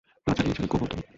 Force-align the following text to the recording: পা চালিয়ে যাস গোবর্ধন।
পা 0.27 0.31
চালিয়ে 0.37 0.55
যাস 0.57 0.67
গোবর্ধন। 0.67 1.01